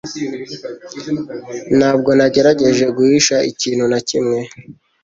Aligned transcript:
Ntabwo 1.77 2.09
nagerageje 2.17 2.85
guhisha 2.97 3.35
ikintu 3.51 3.85
na 3.91 3.99
kimwe 4.07 4.39